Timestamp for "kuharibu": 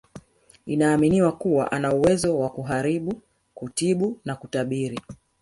2.49-3.21